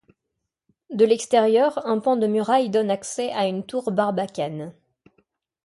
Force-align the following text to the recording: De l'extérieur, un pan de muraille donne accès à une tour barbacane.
De 0.89 1.05
l'extérieur, 1.05 1.85
un 1.85 1.99
pan 1.99 2.15
de 2.17 2.25
muraille 2.25 2.71
donne 2.71 2.89
accès 2.89 3.31
à 3.33 3.45
une 3.45 3.63
tour 3.63 3.91
barbacane. 3.91 4.73